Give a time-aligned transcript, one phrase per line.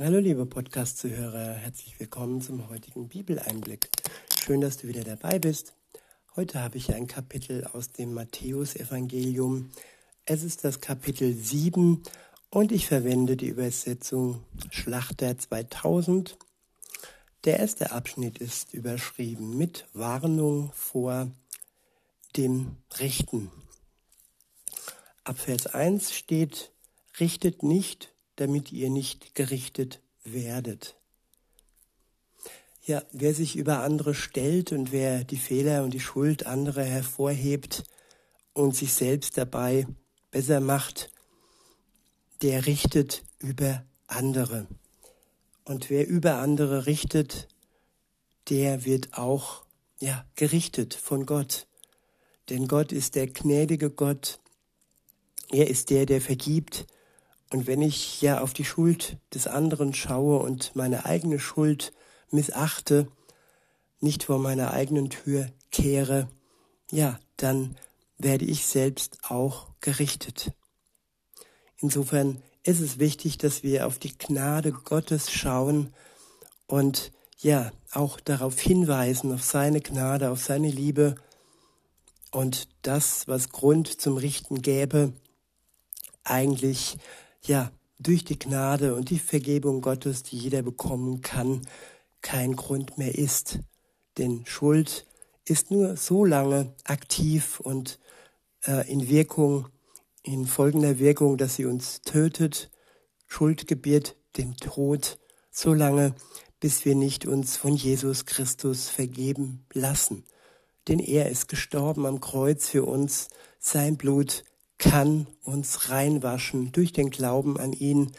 [0.00, 3.90] Hallo liebe Podcast-Zuhörer, herzlich willkommen zum heutigen Bibeleinblick.
[4.42, 5.74] Schön, dass du wieder dabei bist.
[6.34, 9.70] Heute habe ich ein Kapitel aus dem Matthäusevangelium.
[10.24, 12.02] Es ist das Kapitel 7
[12.48, 16.38] und ich verwende die Übersetzung Schlachter 2000.
[17.44, 21.30] Der erste Abschnitt ist überschrieben mit Warnung vor
[22.38, 23.52] dem Richten.
[25.22, 26.72] Ab Vers 1 steht,
[27.20, 30.96] richtet nicht damit ihr nicht gerichtet werdet.
[32.84, 37.84] Ja, wer sich über andere stellt und wer die Fehler und die Schuld anderer hervorhebt
[38.54, 39.86] und sich selbst dabei
[40.32, 41.12] besser macht,
[42.42, 44.66] der richtet über andere.
[45.64, 47.46] Und wer über andere richtet,
[48.48, 49.64] der wird auch
[50.00, 51.68] ja, gerichtet von Gott.
[52.48, 54.40] Denn Gott ist der gnädige Gott.
[55.50, 56.86] Er ist der, der vergibt
[57.52, 61.92] und wenn ich ja auf die Schuld des anderen schaue und meine eigene Schuld
[62.30, 63.08] missachte,
[64.00, 66.28] nicht vor meiner eigenen Tür kehre,
[66.90, 67.76] ja, dann
[68.16, 70.52] werde ich selbst auch gerichtet.
[71.78, 75.92] Insofern ist es wichtig, dass wir auf die Gnade Gottes schauen
[76.66, 81.16] und ja, auch darauf hinweisen, auf seine Gnade, auf seine Liebe
[82.30, 85.12] und das, was Grund zum Richten gäbe,
[86.24, 86.96] eigentlich
[87.44, 91.62] ja, durch die Gnade und die Vergebung Gottes, die jeder bekommen kann,
[92.20, 93.60] kein Grund mehr ist.
[94.18, 95.06] Denn Schuld
[95.44, 97.98] ist nur so lange aktiv und
[98.66, 99.68] äh, in Wirkung,
[100.22, 102.70] in folgender Wirkung, dass sie uns tötet.
[103.26, 105.18] Schuld gebiert den Tod
[105.50, 106.14] so lange,
[106.60, 110.24] bis wir nicht uns von Jesus Christus vergeben lassen.
[110.88, 114.44] Denn er ist gestorben am Kreuz für uns, sein Blut
[114.82, 118.10] kann uns reinwaschen durch den Glauben an ihn.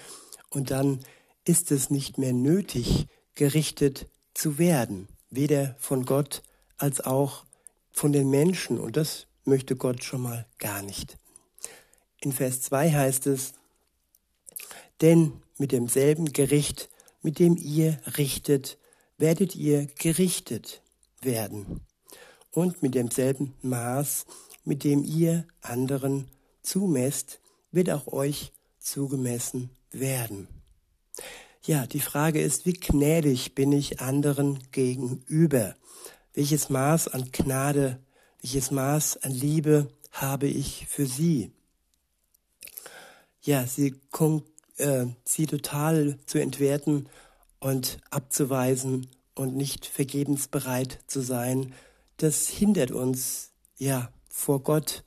[0.50, 1.00] Und dann
[1.44, 6.42] ist es nicht mehr nötig, gerichtet zu werden, weder von Gott
[6.78, 7.44] als auch
[7.92, 8.80] von den Menschen.
[8.80, 11.18] Und das möchte Gott schon mal gar nicht.
[12.22, 13.54] In Vers 2 heißt es,
[15.02, 16.90] denn mit demselben Gericht,
[17.22, 18.78] mit dem ihr richtet,
[19.18, 20.82] werdet ihr gerichtet
[21.20, 21.82] werden.
[22.52, 24.26] Und mit demselben Maß,
[24.64, 26.30] mit dem ihr anderen
[26.64, 27.40] zumesst,
[27.72, 30.48] wird auch euch zugemessen werden.
[31.66, 35.76] Ja, die Frage ist, wie gnädig bin ich anderen gegenüber?
[36.34, 38.00] Welches Maß an Gnade,
[38.42, 41.52] welches Maß an Liebe habe ich für sie?
[43.42, 43.96] Ja, sie,
[44.78, 47.08] äh, sie total zu entwerten
[47.60, 51.74] und abzuweisen und nicht vergebens bereit zu sein,
[52.18, 55.04] das hindert uns ja vor Gott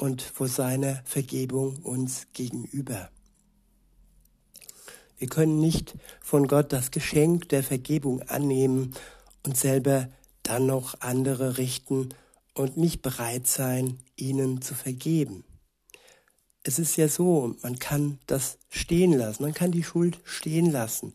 [0.00, 3.10] und vor seiner Vergebung uns gegenüber.
[5.18, 8.94] Wir können nicht von Gott das Geschenk der Vergebung annehmen
[9.44, 10.08] und selber
[10.42, 12.08] dann noch andere richten
[12.54, 15.44] und nicht bereit sein, ihnen zu vergeben.
[16.62, 21.12] Es ist ja so, man kann das stehen lassen, man kann die Schuld stehen lassen.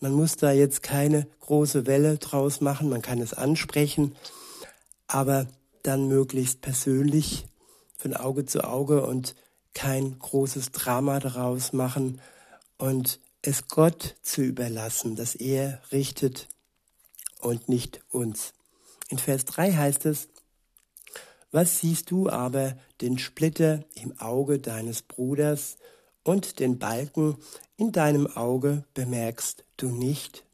[0.00, 4.16] Man muss da jetzt keine große Welle draus machen, man kann es ansprechen,
[5.06, 5.46] aber
[5.82, 7.44] dann möglichst persönlich
[8.02, 9.36] von Auge zu Auge und
[9.74, 12.20] kein großes Drama daraus machen
[12.76, 16.48] und es Gott zu überlassen, dass er richtet
[17.40, 18.54] und nicht uns.
[19.08, 20.28] In Vers 3 heißt es,
[21.52, 25.76] was siehst du aber den Splitter im Auge deines Bruders
[26.24, 27.36] und den Balken
[27.76, 30.44] in deinem Auge bemerkst du nicht?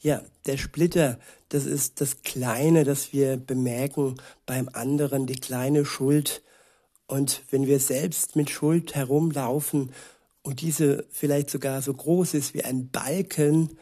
[0.00, 4.14] Ja, der Splitter, das ist das Kleine, das wir bemerken
[4.46, 6.42] beim anderen, die kleine Schuld.
[7.06, 9.92] Und wenn wir selbst mit Schuld herumlaufen
[10.42, 13.76] und diese vielleicht sogar so groß ist wie ein Balken,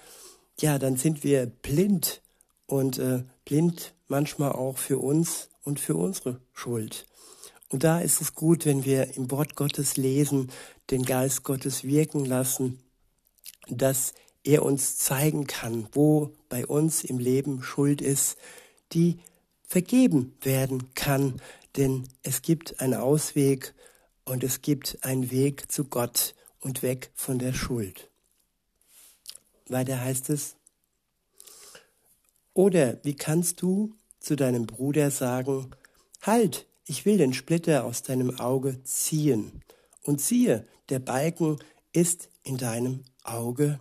[0.59, 2.23] ja, dann sind wir blind
[2.67, 7.07] und äh, blind manchmal auch für uns und für unsere Schuld.
[7.69, 10.51] Und da ist es gut, wenn wir im Wort Gottes lesen,
[10.91, 12.79] den Geist Gottes wirken lassen,
[13.69, 14.15] dass
[14.47, 18.37] er uns zeigen kann, wo bei uns im Leben Schuld ist,
[18.93, 19.19] die
[19.63, 21.41] vergeben werden kann,
[21.77, 23.75] denn es gibt einen Ausweg
[24.25, 28.09] und es gibt einen Weg zu Gott und weg von der Schuld.
[29.69, 30.57] Weiter heißt es,
[32.55, 35.73] oder wie kannst du zu deinem Bruder sagen,
[36.23, 39.63] halt, ich will den Splitter aus deinem Auge ziehen,
[40.03, 41.59] und siehe, der Balken
[41.93, 43.81] ist in deinem Auge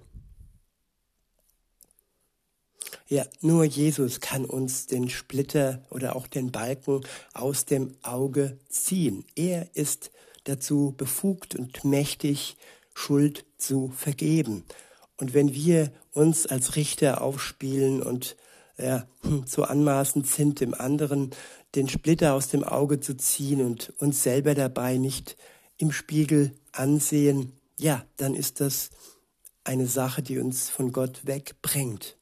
[3.08, 7.02] ja, nur Jesus kann uns den Splitter oder auch den Balken
[7.34, 9.26] aus dem Auge ziehen.
[9.36, 10.12] Er ist
[10.46, 12.58] dazu befugt und mächtig,
[12.96, 14.64] Schuld zu vergeben.
[15.18, 18.38] Und wenn wir uns als Richter aufspielen und
[18.78, 19.06] ja,
[19.46, 21.32] so anmaßend sind, dem anderen
[21.76, 25.36] den Splitter aus dem Auge zu ziehen und uns selber dabei nicht
[25.78, 28.90] im Spiegel ansehen, ja, dann ist das
[29.64, 32.18] eine Sache, die uns von Gott wegbringt.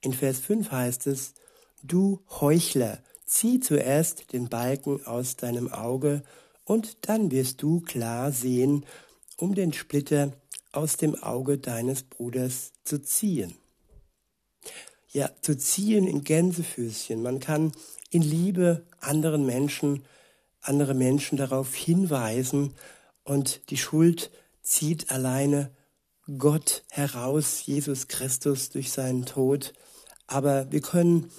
[0.00, 1.34] In Vers 5 heißt es,
[1.82, 6.22] du Heuchler, zieh zuerst den Balken aus deinem Auge,
[6.64, 8.84] und dann wirst du klar sehen,
[9.38, 10.32] um den Splitter
[10.72, 13.54] aus dem Auge deines Bruders zu ziehen.
[15.10, 17.22] Ja, zu ziehen in Gänsefüßchen.
[17.22, 17.72] Man kann
[18.10, 20.04] in Liebe anderen Menschen,
[20.60, 22.74] andere Menschen darauf hinweisen
[23.24, 24.30] und die Schuld
[24.60, 25.70] zieht alleine
[26.36, 29.72] Gott heraus, Jesus Christus durch seinen Tod.
[30.28, 31.30] Aber wir können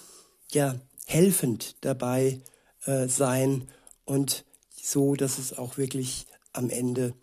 [0.51, 0.75] ja
[1.05, 2.41] helfend dabei
[2.85, 3.67] äh, sein
[4.03, 4.43] und
[4.75, 7.13] so, dass es auch wirklich am Ende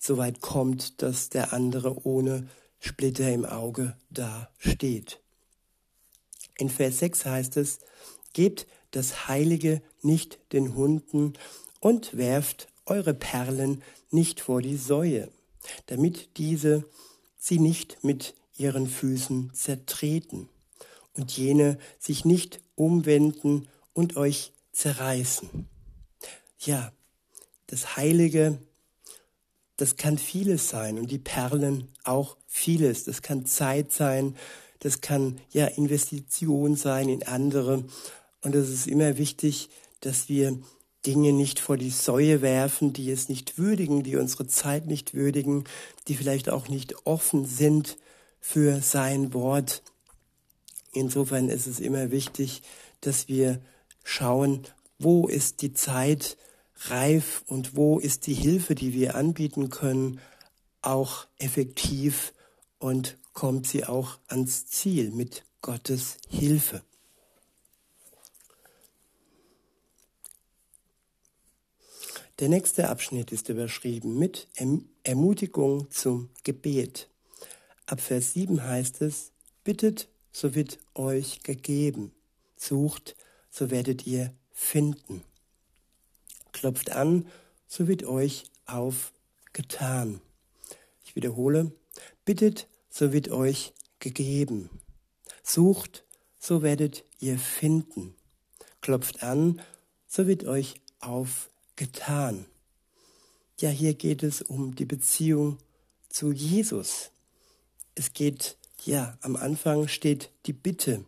[0.00, 2.48] so weit kommt, dass der andere ohne
[2.78, 5.20] Splitter im Auge da steht.
[6.56, 7.80] In Vers 6 heißt es,
[8.32, 11.32] gebt das Heilige nicht den Hunden
[11.80, 15.28] und werft eure Perlen nicht vor die Säue,
[15.86, 16.84] damit diese
[17.36, 20.48] sie nicht mit ihren Füßen zertreten
[21.18, 25.66] und jene sich nicht umwenden und euch zerreißen.
[26.60, 26.92] Ja,
[27.66, 28.58] das Heilige,
[29.76, 33.04] das kann vieles sein und die Perlen auch vieles.
[33.04, 34.36] Das kann Zeit sein,
[34.78, 37.84] das kann ja Investition sein in andere.
[38.42, 39.68] Und es ist immer wichtig,
[40.00, 40.58] dass wir
[41.06, 45.64] Dinge nicht vor die Säue werfen, die es nicht würdigen, die unsere Zeit nicht würdigen,
[46.06, 47.96] die vielleicht auch nicht offen sind
[48.40, 49.82] für sein Wort.
[50.92, 52.62] Insofern ist es immer wichtig,
[53.00, 53.60] dass wir
[54.04, 54.66] schauen,
[54.98, 56.36] wo ist die Zeit
[56.86, 60.20] reif und wo ist die Hilfe, die wir anbieten können,
[60.82, 62.32] auch effektiv
[62.78, 66.82] und kommt sie auch ans Ziel mit Gottes Hilfe.
[72.38, 74.46] Der nächste Abschnitt ist überschrieben mit
[75.02, 77.08] Ermutigung zum Gebet.
[77.86, 79.32] Ab Vers 7 heißt es,
[79.64, 82.12] bittet, so wird euch gegeben,
[82.56, 83.16] sucht,
[83.50, 85.22] so werdet ihr finden
[86.58, 87.26] klopft an,
[87.68, 90.20] so wird euch aufgetan.
[91.04, 91.70] Ich wiederhole,
[92.24, 94.68] bittet, so wird euch gegeben.
[95.44, 96.04] Sucht,
[96.38, 98.14] so werdet ihr finden.
[98.80, 99.62] Klopft an,
[100.08, 102.46] so wird euch aufgetan.
[103.60, 105.58] Ja, hier geht es um die Beziehung
[106.08, 107.12] zu Jesus.
[107.94, 111.04] Es geht, ja, am Anfang steht die Bitte,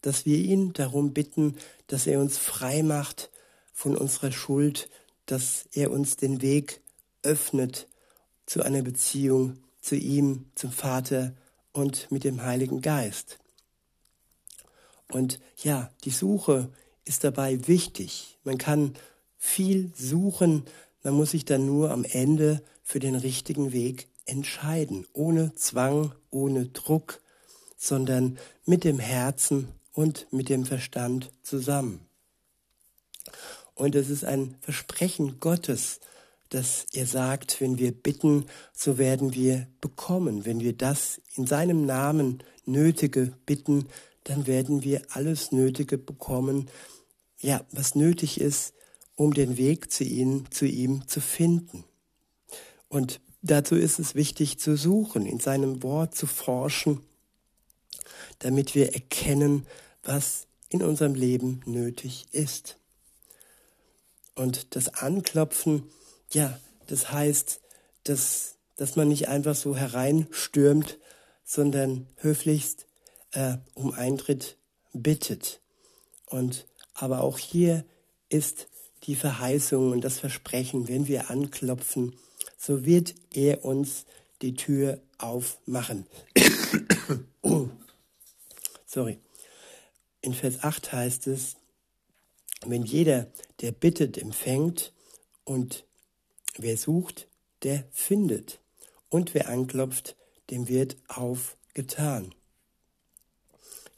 [0.00, 3.30] dass wir ihn darum bitten, dass er uns frei macht
[3.72, 4.90] von unserer Schuld,
[5.26, 6.80] dass er uns den Weg
[7.22, 7.88] öffnet
[8.46, 11.32] zu einer Beziehung zu ihm, zum Vater
[11.72, 13.38] und mit dem Heiligen Geist.
[15.10, 16.70] Und ja, die Suche
[17.04, 18.38] ist dabei wichtig.
[18.44, 18.94] Man kann
[19.38, 20.64] viel suchen,
[21.02, 26.66] man muss sich dann nur am Ende für den richtigen Weg entscheiden, ohne Zwang, ohne
[26.66, 27.20] Druck,
[27.76, 32.00] sondern mit dem Herzen und mit dem Verstand zusammen.
[33.74, 36.00] Und es ist ein Versprechen Gottes,
[36.50, 40.44] dass er sagt, wenn wir bitten, so werden wir bekommen.
[40.44, 43.88] Wenn wir das in seinem Namen Nötige bitten,
[44.24, 46.68] dann werden wir alles Nötige bekommen,
[47.40, 48.74] ja, was nötig ist,
[49.16, 51.84] um den Weg zu ihm, zu ihm zu finden.
[52.88, 57.00] Und dazu ist es wichtig zu suchen, in seinem Wort zu forschen,
[58.38, 59.66] damit wir erkennen,
[60.02, 62.78] was in unserem Leben nötig ist.
[64.34, 65.84] Und das Anklopfen,
[66.30, 67.60] ja, das heißt,
[68.04, 70.98] dass, dass man nicht einfach so hereinstürmt,
[71.44, 72.86] sondern höflichst
[73.32, 74.56] äh, um Eintritt
[74.92, 75.60] bittet.
[76.26, 77.84] Und aber auch hier
[78.28, 78.68] ist
[79.04, 82.16] die Verheißung und das Versprechen, wenn wir anklopfen,
[82.62, 84.06] so wird er uns
[84.40, 86.06] die Tür aufmachen.
[88.86, 89.18] Sorry.
[90.20, 91.56] In Vers 8 heißt es,
[92.64, 93.26] wenn jeder,
[93.60, 94.92] der bittet, empfängt
[95.44, 95.84] und
[96.56, 97.26] wer sucht,
[97.64, 98.60] der findet
[99.08, 100.14] und wer anklopft,
[100.50, 102.32] dem wird aufgetan.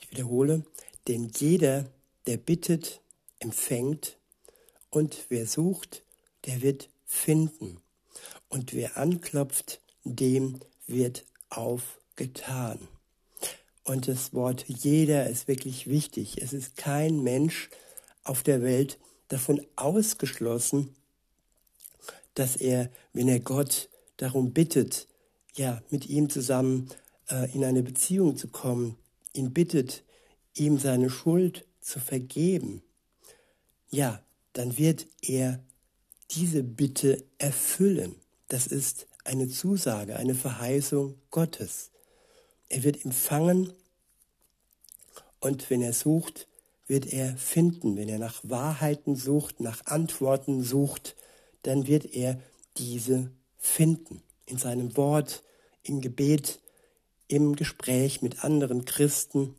[0.01, 0.65] Ich wiederhole,
[1.07, 1.85] denn jeder,
[2.27, 3.03] der bittet,
[3.41, 4.17] empfängt
[4.89, 6.03] und wer sucht,
[6.47, 7.84] der wird finden
[8.55, 12.79] und wer anklopft, dem wird aufgetan.
[13.83, 16.41] Und das Wort jeder ist wirklich wichtig.
[16.41, 17.69] Es ist kein Mensch,
[18.23, 20.95] auf der Welt davon ausgeschlossen,
[22.35, 25.09] dass er, wenn er Gott darum bittet,
[25.57, 26.89] ja, mit ihm zusammen
[27.29, 28.97] äh, in eine Beziehung zu kommen,
[29.33, 30.05] ihn bittet,
[30.55, 32.83] ihm seine Schuld zu vergeben,
[33.91, 35.59] ja, dann wird er
[36.31, 38.15] diese Bitte erfüllen.
[38.49, 41.91] Das ist eine Zusage, eine Verheißung Gottes.
[42.69, 43.73] Er wird empfangen
[45.41, 46.49] und wenn er sucht,
[46.87, 47.97] wird er finden.
[47.97, 51.17] Wenn er nach Wahrheiten sucht, nach Antworten sucht,
[51.63, 52.41] dann wird er
[52.77, 54.23] diese finden.
[54.47, 55.43] In seinem Wort,
[55.83, 56.61] im Gebet,
[57.29, 59.55] im Gespräch mit anderen Christen.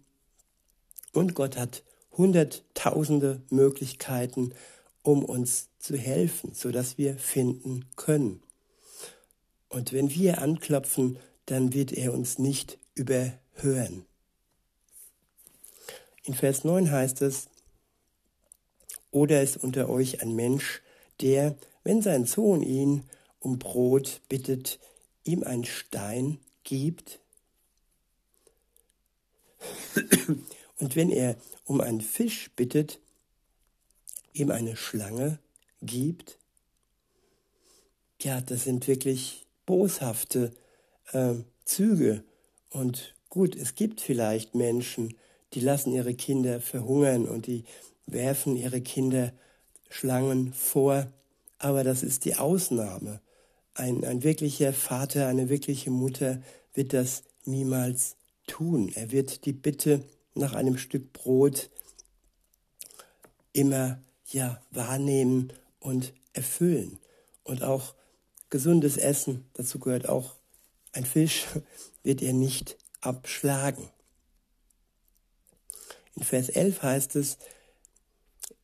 [1.11, 4.53] Und Gott hat hunderttausende Möglichkeiten,
[5.01, 8.41] um uns zu helfen, sodass wir finden können.
[9.75, 14.05] Und wenn wir anklopfen, dann wird er uns nicht überhören.
[16.23, 17.49] In Vers 9 heißt es,
[19.11, 20.81] oder ist unter euch ein Mensch,
[21.19, 23.03] der, wenn sein Sohn ihn
[23.39, 24.79] um Brot bittet,
[25.25, 27.19] ihm einen Stein gibt?
[30.77, 33.01] Und wenn er um einen Fisch bittet,
[34.31, 35.37] ihm eine Schlange
[35.81, 36.39] gibt?
[38.21, 40.51] Ja, das sind wirklich boshafte
[41.11, 42.23] äh, Züge.
[42.69, 45.15] Und gut, es gibt vielleicht Menschen,
[45.53, 47.63] die lassen ihre Kinder verhungern und die
[48.05, 49.33] werfen ihre Kinder
[49.89, 51.07] Schlangen vor,
[51.57, 53.21] aber das ist die Ausnahme.
[53.73, 56.41] Ein, ein wirklicher Vater, eine wirkliche Mutter
[56.73, 58.17] wird das niemals
[58.47, 58.91] tun.
[58.93, 60.03] Er wird die Bitte
[60.33, 61.69] nach einem Stück Brot
[63.53, 66.99] immer ja wahrnehmen und erfüllen.
[67.43, 67.95] Und auch
[68.49, 70.35] gesundes Essen, dazu gehört auch
[70.91, 71.45] ein Fisch,
[72.03, 73.89] wird er nicht abschlagen.
[76.15, 77.37] In Vers 11 heißt es,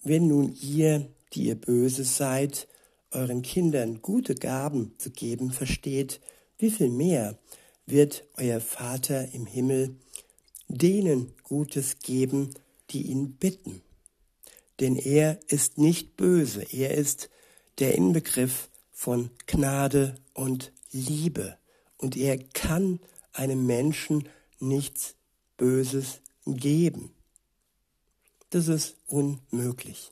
[0.03, 2.67] wenn nun ihr, die ihr böse seid,
[3.11, 6.21] euren Kindern gute Gaben zu geben versteht,
[6.57, 7.37] wie viel mehr
[7.85, 9.95] wird euer Vater im Himmel
[10.67, 12.51] denen Gutes geben,
[12.91, 13.81] die ihn bitten.
[14.79, 17.29] Denn er ist nicht böse, er ist
[17.79, 18.69] der Inbegriff
[19.01, 21.57] von Gnade und Liebe.
[21.97, 22.99] Und er kann
[23.33, 24.29] einem Menschen
[24.59, 25.15] nichts
[25.57, 27.11] Böses geben.
[28.51, 30.11] Das ist unmöglich.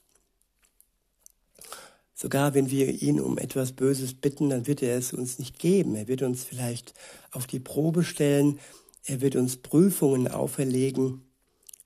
[2.16, 5.94] Sogar wenn wir ihn um etwas Böses bitten, dann wird er es uns nicht geben.
[5.94, 6.96] Er wird uns vielleicht
[7.30, 8.60] auf die Probe stellen,
[9.04, 11.22] er wird uns Prüfungen auferlegen,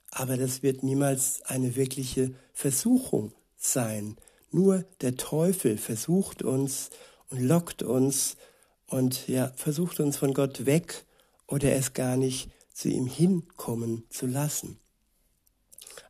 [0.10, 4.16] aber das wird niemals eine wirkliche Versuchung sein.
[4.54, 6.92] Nur der Teufel versucht uns
[7.30, 8.38] und lockt uns
[8.86, 11.06] und ja, versucht uns von Gott weg
[11.48, 14.78] oder es gar nicht zu ihm hinkommen zu lassen.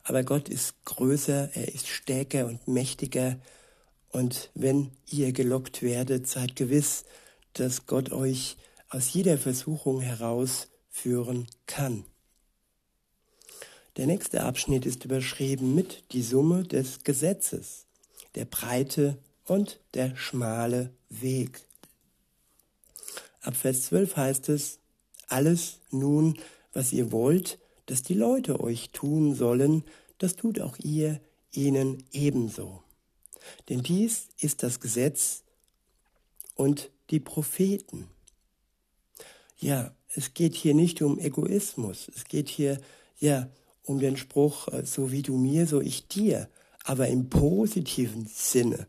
[0.04, 3.40] Aber Gott ist größer, er ist stärker und mächtiger.
[4.10, 7.06] Und wenn ihr gelockt werdet, seid gewiss,
[7.54, 8.58] dass Gott euch
[8.90, 12.04] aus jeder Versuchung herausführen kann.
[13.96, 17.88] Der nächste Abschnitt ist überschrieben mit die Summe des Gesetzes,
[18.36, 21.66] der breite und der schmale Weg.
[23.42, 24.80] Ab Vers 12 heißt es,
[25.28, 26.40] alles nun,
[26.72, 29.84] was ihr wollt, dass die Leute euch tun sollen,
[30.18, 31.20] das tut auch ihr
[31.52, 32.82] ihnen ebenso.
[33.70, 35.44] Denn dies ist das Gesetz
[36.56, 38.08] und die Propheten.
[39.58, 42.10] Ja, es geht hier nicht um Egoismus.
[42.16, 42.80] Es geht hier
[43.20, 43.50] ja
[43.84, 46.50] um den Spruch, äh, so wie du mir, so ich dir,
[46.84, 48.88] aber im positiven Sinne.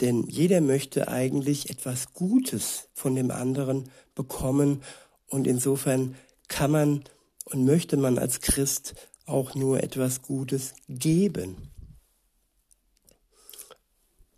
[0.00, 4.82] Denn jeder möchte eigentlich etwas Gutes von dem anderen bekommen
[5.28, 6.16] und insofern
[6.48, 7.04] kann man
[7.44, 11.72] und möchte man als Christ auch nur etwas Gutes geben.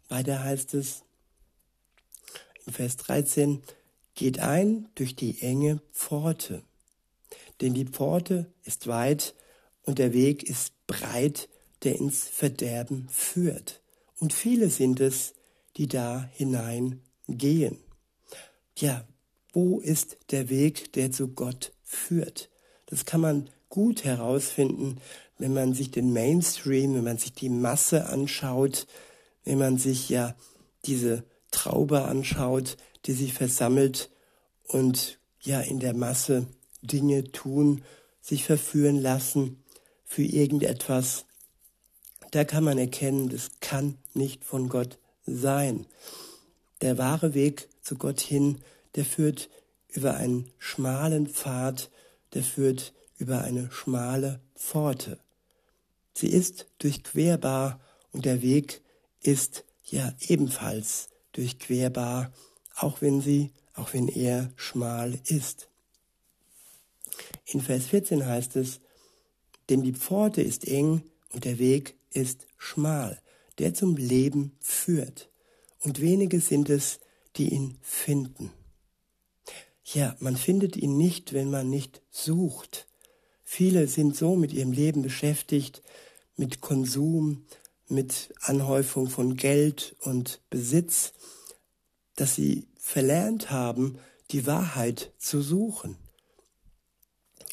[0.08, 1.04] Weiter heißt es
[2.66, 3.62] in Vers 13,
[4.14, 6.62] geht ein durch die enge Pforte,
[7.60, 9.34] denn die Pforte ist weit
[9.82, 11.48] und der Weg ist breit,
[11.82, 13.82] der ins Verderben führt.
[14.18, 15.34] Und viele sind es,
[15.76, 17.78] die da hineingehen.
[18.76, 19.06] Ja,
[19.52, 22.50] wo ist der Weg, der zu Gott führt?
[22.86, 25.00] Das kann man gut herausfinden,
[25.38, 28.86] wenn man sich den Mainstream, wenn man sich die Masse anschaut,
[29.44, 30.34] wenn man sich ja
[30.84, 34.10] diese Traube anschaut, die sich versammelt
[34.66, 36.46] und ja in der Masse
[36.82, 37.82] Dinge tun,
[38.20, 39.62] sich verführen lassen
[40.04, 41.24] für irgendetwas.
[42.30, 45.86] Da kann man erkennen, das kann nicht von Gott sein.
[46.82, 48.58] Der wahre Weg zu Gott hin,
[48.94, 49.48] der führt
[49.88, 51.90] über einen schmalen Pfad,
[52.34, 55.18] der führt über eine schmale Pforte.
[56.14, 57.80] Sie ist durchquerbar
[58.12, 58.82] und der Weg
[59.20, 62.32] ist ja ebenfalls durchquerbar,
[62.76, 65.68] auch wenn sie auch wenn er schmal ist.
[67.46, 68.80] In Vers 14 heißt es,
[69.70, 73.20] denn die Pforte ist eng und der Weg ist schmal,
[73.58, 75.30] der zum Leben führt.
[75.80, 77.00] Und wenige sind es,
[77.36, 78.50] die ihn finden.
[79.84, 82.86] Ja, man findet ihn nicht, wenn man nicht sucht.
[83.44, 85.82] Viele sind so mit ihrem Leben beschäftigt,
[86.36, 87.46] mit Konsum,
[87.88, 91.14] mit Anhäufung von Geld und Besitz,
[92.16, 93.98] dass sie verlernt haben,
[94.30, 95.96] die Wahrheit zu suchen.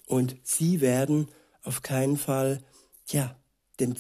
[0.08, 1.30] Und sie werden
[1.64, 2.62] auf keinen Fall,
[3.08, 3.40] ja,
[3.80, 3.96] den,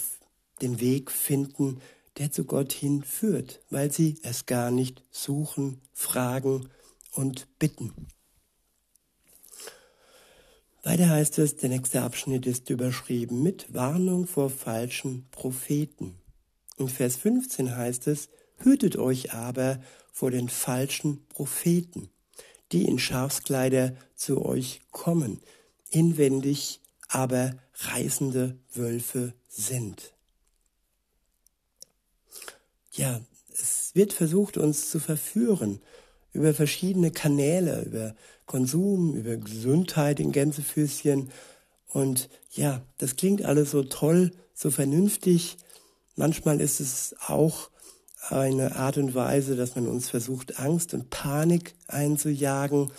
[0.61, 1.81] den Weg finden,
[2.17, 6.69] der zu Gott hinführt, weil sie es gar nicht suchen, fragen
[7.11, 7.93] und bitten.
[10.83, 16.15] Weiter heißt es, der nächste Abschnitt ist überschrieben mit Warnung vor falschen Propheten.
[16.77, 19.81] In Vers 15 heißt es, hütet euch aber
[20.11, 22.09] vor den falschen Propheten,
[22.71, 25.41] die in Schafskleider zu euch kommen,
[25.89, 30.14] inwendig aber reißende Wölfe sind.
[32.95, 33.19] Ja,
[33.51, 35.81] es wird versucht, uns zu verführen
[36.31, 41.29] über verschiedene Kanäle, über Konsum, über Gesundheit in Gänsefüßchen.
[41.89, 45.57] Und ja, das klingt alles so toll, so vernünftig.
[46.15, 47.69] Manchmal ist es auch
[48.29, 52.91] eine Art und Weise, dass man uns versucht, Angst und Panik einzujagen.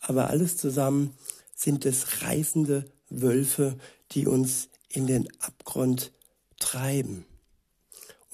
[0.00, 1.14] Aber alles zusammen
[1.54, 3.76] sind es reißende Wölfe,
[4.12, 6.12] die uns in den Abgrund
[6.58, 7.26] treiben.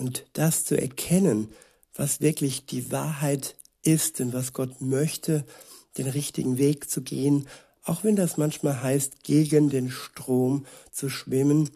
[0.00, 1.48] Und das zu erkennen,
[1.94, 5.44] was wirklich die Wahrheit ist und was Gott möchte,
[5.98, 7.46] den richtigen Weg zu gehen,
[7.84, 11.68] auch wenn das manchmal heißt, gegen den Strom zu schwimmen,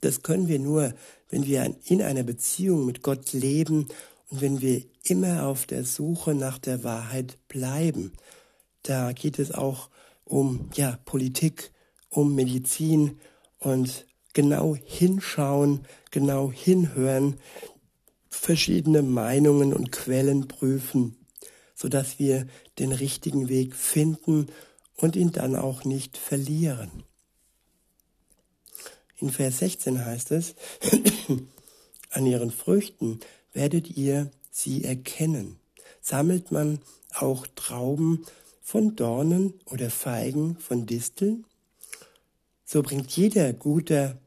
[0.00, 0.94] das können wir nur,
[1.28, 3.88] wenn wir in einer Beziehung mit Gott leben
[4.30, 8.12] und wenn wir immer auf der Suche nach der Wahrheit bleiben.
[8.82, 9.90] Da geht es auch
[10.24, 11.70] um ja, Politik,
[12.08, 13.18] um Medizin
[13.58, 17.40] und genau hinschauen, genau hinhören,
[18.28, 21.16] verschiedene Meinungen und Quellen prüfen,
[21.74, 22.46] sodass wir
[22.78, 24.48] den richtigen Weg finden
[24.94, 27.02] und ihn dann auch nicht verlieren.
[29.16, 30.54] In Vers 16 heißt es,
[32.10, 33.20] an ihren Früchten
[33.54, 35.58] werdet ihr sie erkennen.
[36.02, 36.80] Sammelt man
[37.14, 38.26] auch Trauben
[38.60, 41.46] von Dornen oder Feigen von Disteln?
[42.66, 44.18] So bringt jeder gute,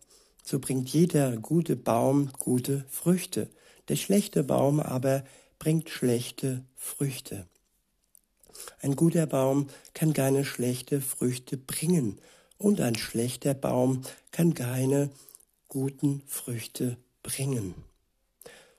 [0.49, 3.49] so bringt jeder gute Baum gute Früchte.
[3.87, 5.23] Der schlechte Baum aber
[5.59, 7.45] bringt schlechte Früchte.
[8.81, 12.17] Ein guter Baum kann keine schlechte Früchte bringen
[12.57, 15.11] und ein schlechter Baum kann keine
[15.67, 17.75] guten Früchte bringen.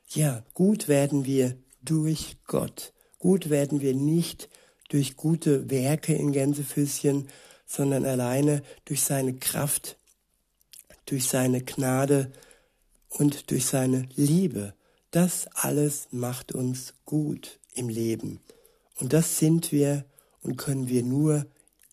[0.08, 2.92] Ja, gut werden wir durch Gott.
[3.20, 4.48] Gut werden wir nicht
[4.88, 7.28] durch gute Werke in Gänsefüßchen,
[7.64, 9.99] sondern alleine durch seine Kraft,
[11.06, 12.32] durch seine Gnade
[13.08, 14.74] und durch seine Liebe.
[15.10, 18.40] Das alles macht uns gut im Leben.
[18.98, 20.04] Und das sind wir
[20.42, 21.46] und können wir nur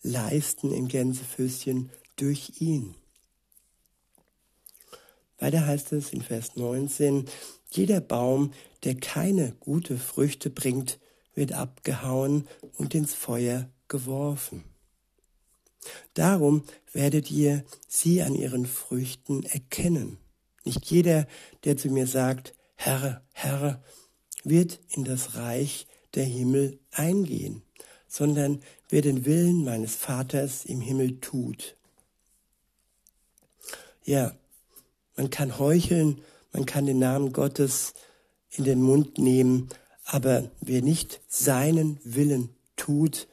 [0.03, 2.95] leisten in Gänsefüßchen durch ihn.
[5.39, 7.25] Weiter heißt es in Vers 19,
[7.71, 10.99] jeder Baum, der keine gute Früchte bringt,
[11.35, 14.63] wird abgehauen und ins Feuer geworfen.
[16.13, 20.17] Darum werdet ihr sie an ihren Früchten erkennen.
[20.63, 21.27] Nicht jeder,
[21.63, 23.81] der zu mir sagt, Herr, Herr,
[24.43, 27.61] wird in das Reich der Himmel eingehen,
[28.07, 31.75] sondern wer den Willen meines Vaters im Himmel tut.
[34.03, 34.33] Ja,
[35.15, 36.21] man kann heucheln,
[36.53, 37.93] man kann den Namen Gottes
[38.51, 39.69] in den Mund nehmen,
[40.05, 43.27] aber wer nicht seinen Willen tut,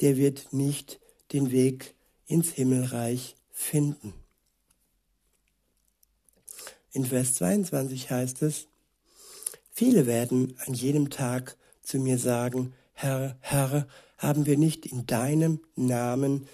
[0.00, 1.00] der wird nicht
[1.32, 1.94] den Weg
[2.26, 4.14] ins Himmelreich finden.
[6.92, 8.66] In Vers 22 heißt es,
[9.70, 13.86] viele werden an jedem Tag zu mir sagen, Herr, Herr,
[14.18, 16.46] haben wir nicht in deinem Namen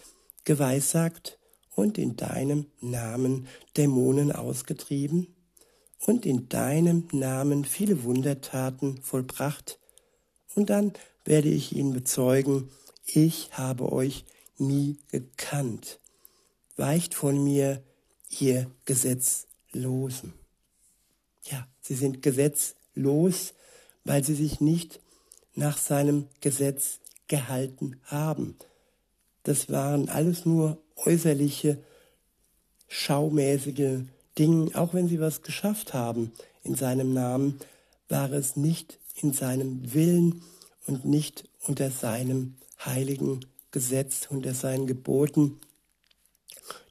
[0.45, 1.39] geweissagt
[1.75, 5.35] und in deinem Namen Dämonen ausgetrieben
[6.07, 9.81] und in deinem Namen viele Wundertaten vollbracht?
[10.55, 10.93] Und dann
[11.25, 12.71] werde ich ihnen bezeugen,
[13.05, 14.25] ich habe euch
[14.59, 16.01] nie gekannt.
[16.77, 17.83] Weicht von mir,
[18.41, 20.35] ihr Gesetzlosen.
[21.45, 23.55] Ja, sie sind gesetzlos,
[24.05, 25.01] weil sie sich nicht
[25.55, 28.57] nach seinem Gesetz gehalten haben.
[29.43, 31.79] Das waren alles nur äußerliche,
[32.89, 34.01] schaumäßige
[34.39, 37.59] Dinge, auch wenn sie was geschafft haben in seinem Namen,
[38.09, 40.43] war es nicht in seinem Willen
[40.87, 45.61] und nicht unter seinem heiligen Gesetz, unter seinen Geboten,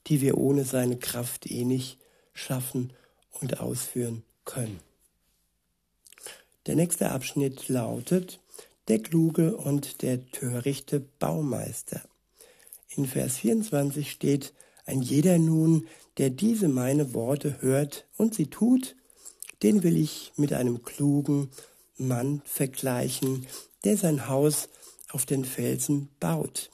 [0.06, 1.98] die wir ohne seine Kraft eh nicht
[2.32, 2.94] schaffen
[3.42, 4.80] und ausführen können.
[6.68, 8.40] Der nächste Abschnitt lautet
[8.88, 12.04] der kluge und der törichte Baumeister.
[12.96, 14.54] In Vers 24 steht,
[14.86, 15.88] ein jeder nun,
[16.20, 18.96] der diese meine Worte hört und sie tut,
[19.64, 21.50] den will ich mit einem klugen
[21.98, 23.48] Mann vergleichen,
[23.86, 24.70] der sein Haus
[25.10, 26.70] auf den Felsen baut.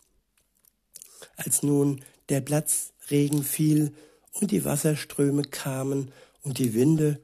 [1.44, 3.94] Als nun der Platzregen fiel
[4.34, 6.12] und die Wasserströme kamen
[6.44, 7.20] und die Winde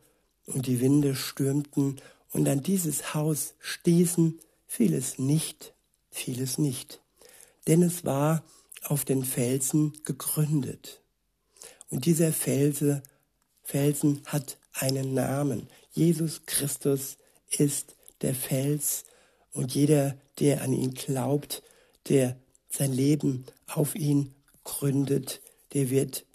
[0.47, 2.01] und die Winde stürmten
[2.31, 5.73] und an dieses Haus stießen, fiel es nicht,
[6.09, 6.99] fiel es nicht,
[7.67, 8.43] denn es war
[8.83, 11.01] auf den Felsen gegründet.
[11.89, 13.03] Und dieser Felse,
[13.61, 15.69] Felsen hat einen Namen.
[15.91, 17.17] Jesus Christus
[17.49, 19.05] ist der Fels
[19.51, 21.61] und jeder, der an ihn glaubt,
[22.09, 22.37] der
[22.77, 25.41] sein Leben auf ihn gründet,
[25.73, 26.25] der wird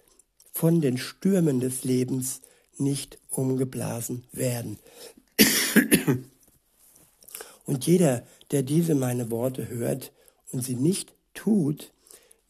[0.53, 2.41] von den Stürmen des Lebens
[2.77, 4.79] nicht umgeblasen werden.
[7.65, 10.13] Und jeder, der diese meine Worte hört
[10.51, 11.93] und sie nicht tut,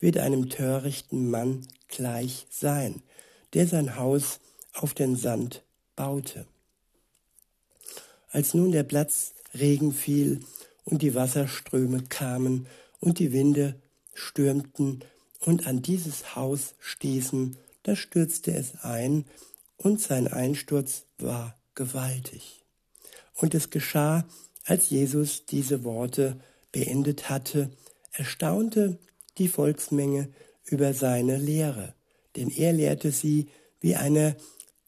[0.01, 3.03] wird einem törichten Mann gleich sein,
[3.55, 4.41] der sein Haus
[4.73, 5.63] auf den Sand
[5.95, 6.47] baute.
[8.31, 10.41] Als nun der Platzregen fiel
[10.85, 12.67] und die Wasserströme kamen
[13.03, 13.75] und die Winde
[14.15, 15.05] stürmten
[15.41, 19.27] und an dieses Haus stießen, da stürzte es ein,
[19.77, 22.65] und sein Einsturz war gewaltig.
[23.35, 24.25] Und es geschah,
[24.65, 26.39] als Jesus diese Worte
[26.71, 27.71] beendet hatte,
[28.13, 28.99] erstaunte
[29.39, 30.29] die Volksmenge
[30.65, 31.95] über seine Lehre,
[32.37, 33.49] denn er lehrte sie
[33.81, 34.37] wie einer,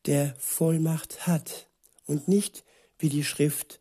[0.07, 1.67] der Vollmacht hat
[2.07, 2.63] und nicht
[3.01, 3.81] wie die Schrift